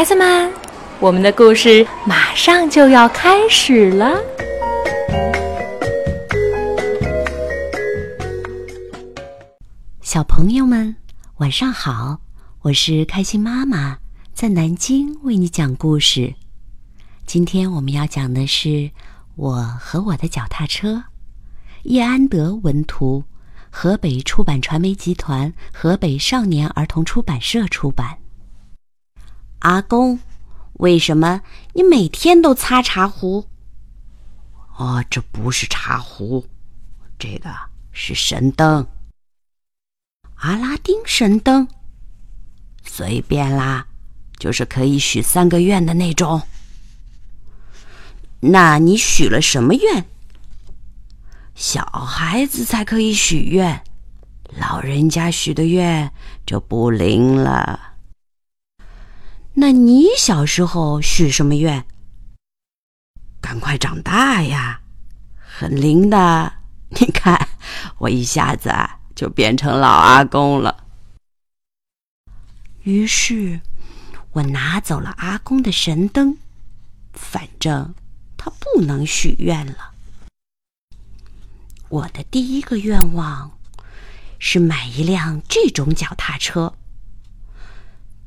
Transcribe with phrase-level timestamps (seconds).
[0.00, 0.50] 孩子们，
[0.98, 4.18] 我们的故事马上就要开始了。
[10.00, 10.96] 小朋友们，
[11.36, 12.18] 晚上好！
[12.62, 13.98] 我是开心妈妈，
[14.32, 16.32] 在南京为你讲故事。
[17.26, 18.68] 今天我们要讲的是
[19.36, 20.94] 《我和我的脚踏车》，
[21.82, 23.22] 叶安德文图，
[23.68, 28.16] 河北出版传媒集团河北少年儿童出版社出版。
[29.60, 30.18] 阿公，
[30.74, 31.40] 为什么
[31.74, 33.46] 你每天都擦茶壶？
[34.76, 36.46] 哦，这不是茶壶，
[37.18, 37.54] 这个
[37.92, 38.86] 是神灯。
[40.36, 41.68] 阿拉丁神灯，
[42.82, 43.86] 随便啦，
[44.38, 46.40] 就是可以许三个愿的那种。
[48.40, 50.06] 那你许了什么愿？
[51.54, 53.84] 小孩子才可以许愿，
[54.58, 56.10] 老人家许的愿
[56.46, 57.89] 就不灵了。
[59.60, 61.84] 那你小时候许什么愿？
[63.42, 64.80] 赶快长大呀，
[65.36, 66.50] 很灵的。
[66.88, 67.46] 你看，
[67.98, 68.72] 我一下子
[69.14, 70.86] 就变成老阿公了。
[72.84, 73.60] 于是，
[74.32, 76.38] 我拿走了阿公的神灯，
[77.12, 77.94] 反正
[78.38, 79.90] 他不能许愿了。
[81.90, 83.58] 我的第一个愿望
[84.38, 86.72] 是买一辆这种脚踏车。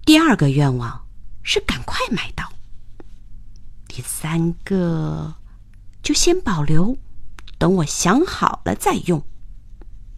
[0.06, 1.03] 第二个愿望
[1.44, 2.52] 是赶快买到。
[3.88, 5.36] 第三个
[6.02, 6.98] 就先保留，
[7.58, 9.24] 等我想好了再用。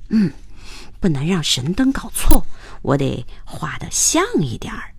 [0.09, 0.31] 嗯。
[0.97, 2.47] 不能让神灯搞错，
[2.81, 4.95] 我得画的像一点儿。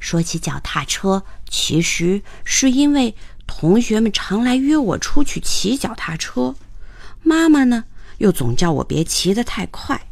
[0.00, 3.16] 说起脚踏车，其实是因为
[3.46, 6.54] 同学们常来约我出去骑脚踏车，
[7.22, 7.84] 妈妈呢
[8.18, 10.08] 又总叫我别骑得太快。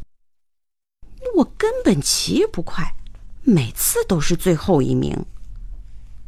[1.35, 2.95] 我根本骑不快，
[3.51, 5.25] 每次都是最后一名。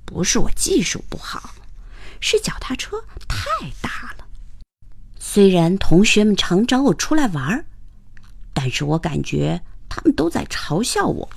[0.05, 1.55] 不是我技术不好，
[2.19, 2.97] 是脚踏车
[3.27, 3.39] 太
[3.81, 4.25] 大了。
[5.17, 7.65] 虽然同学们常找我出来玩儿。
[8.55, 11.27] 但是我感觉他们都在嘲笑我，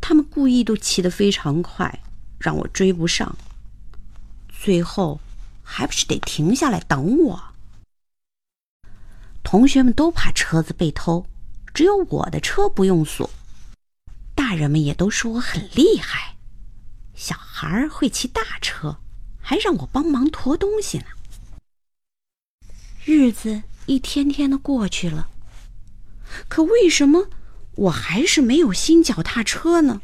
[0.00, 2.02] 他们故意都骑得非常快，
[2.38, 3.36] 让我追不上。
[4.48, 5.20] 最后
[5.62, 7.40] 还不是得停下来等我。
[9.44, 11.24] 同学们都怕车子被偷，
[11.72, 13.30] 只有我的车不用锁。
[14.48, 16.36] 大人们也都说我很厉害，
[17.16, 19.00] 小孩会骑大车，
[19.40, 21.06] 还让我帮忙驮东西呢。
[23.04, 25.28] 日子一天天的过去了。
[26.46, 27.28] 可为什么
[27.74, 30.00] 我还是没有新脚踏车呢？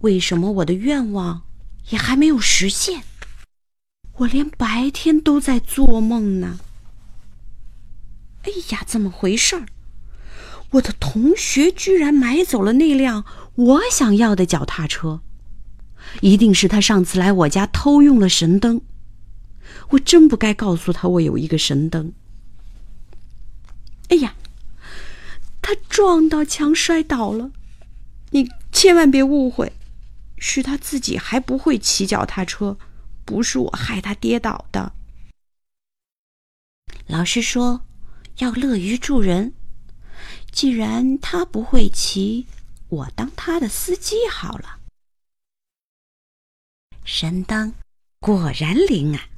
[0.00, 1.44] 为什么我的愿望
[1.90, 3.04] 也还没有实现？
[4.14, 6.58] 我连白天都在做梦呢！
[8.42, 9.66] 哎呀，怎么回事儿？
[10.74, 13.24] 我的同学居然买走了那辆
[13.54, 15.20] 我想要的脚踏车，
[16.20, 18.80] 一定是他上次来我家偷用了神灯。
[19.90, 22.12] 我真不该告诉他我有一个神灯。
[24.08, 24.34] 哎呀！
[25.62, 27.52] 他撞到墙摔倒了，
[28.30, 29.72] 你千万别误会，
[30.36, 32.76] 是他自己还不会骑脚踏车，
[33.24, 34.92] 不是我害他跌倒的。
[37.06, 37.82] 老师说
[38.38, 39.54] 要乐于助人，
[40.52, 42.46] 既然他不会骑，
[42.88, 44.80] 我当他的司机好了。
[47.04, 47.74] 神灯
[48.20, 49.28] 果然灵啊！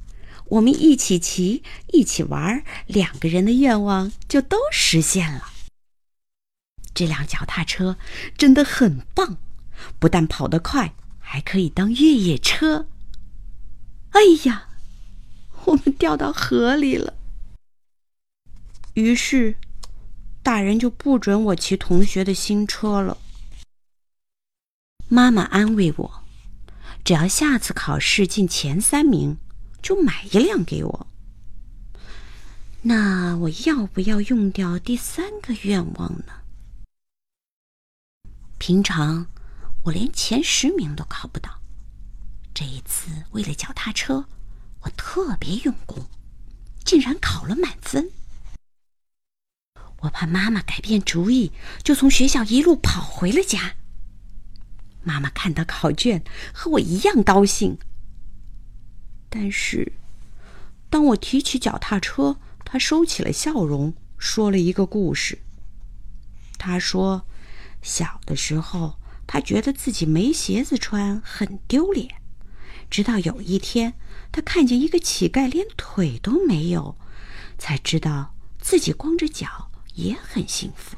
[0.48, 5.52] 我们一起骑，一起玩，两个人的愿望就都实现了。
[6.94, 7.98] 这辆脚踏车
[8.38, 9.38] 真的很棒，
[9.98, 12.88] 不但跑得快，还可以当越野车。
[14.10, 14.68] 哎呀，
[15.64, 17.14] 我们掉到河里了。
[18.94, 19.56] 于是，
[20.46, 23.18] 大人就不准我骑同学的新车了。
[25.08, 26.22] 妈妈安慰我，
[27.04, 29.38] 只要下次考试进前三名，
[29.82, 31.06] 就买一辆给我。
[32.82, 36.32] 那我要不要用掉第三个愿望呢？
[38.58, 39.26] 平常
[39.82, 41.60] 我连前十名都考不到，
[42.54, 44.24] 这一次为了脚踏车，
[44.82, 46.06] 我特别用功，
[46.84, 48.08] 竟然考了满分。
[50.00, 51.52] 我怕妈妈改变主意，
[51.82, 53.76] 就从学校一路跑回了家。
[55.02, 56.22] 妈妈看到考卷
[56.52, 57.78] 和我一样高兴，
[59.28, 59.92] 但是
[60.90, 65.38] 当我提起脚踏车，她收起了笑容，说了一个故事。
[66.58, 67.26] 她说。
[67.82, 72.16] 小的时候，他觉得自己没鞋子穿很丢脸。
[72.90, 73.94] 直到有一天，
[74.32, 76.96] 他看见一个乞丐连腿都没有，
[77.58, 79.65] 才知道自己光着脚
[79.96, 80.96] 也很幸福。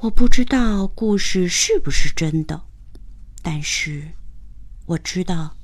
[0.00, 2.62] 我不知道故事是不是真的，
[3.42, 4.12] 但是
[4.84, 5.56] 我知道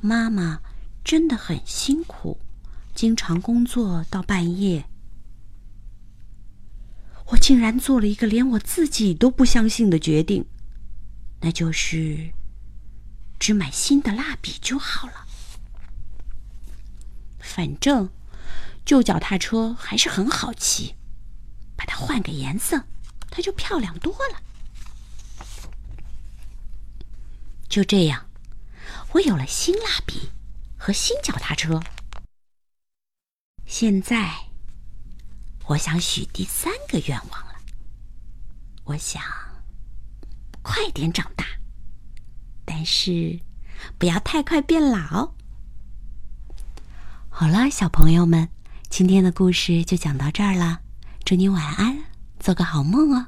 [0.00, 0.60] 妈妈
[1.04, 2.40] 真的很辛苦，
[2.94, 4.84] 经常工作到半夜。
[7.30, 10.44] 我竟然做了一个连我自己都不相信的决定，
[11.40, 12.32] 那就是
[13.38, 15.26] 只买新的蜡笔就好了。
[17.38, 18.10] 反正
[18.88, 20.96] 旧脚踏车还是很好骑，
[21.76, 22.84] 把它换个颜色，
[23.30, 24.40] 它就漂亮多了。
[27.68, 28.30] 就这样，
[29.12, 30.30] 我有了新蜡笔
[30.78, 31.82] 和新脚踏车。
[33.66, 34.46] 现在。
[35.66, 37.56] 我想许第三个愿望了。
[38.84, 39.22] 我想
[40.62, 41.44] 快点长大，
[42.64, 43.38] 但是
[43.98, 45.34] 不要太快变老。
[47.28, 48.48] 好了，小朋友们，
[48.90, 50.80] 今天的故事就讲到这儿了。
[51.24, 51.98] 祝你晚安，
[52.40, 53.26] 做个好梦哦。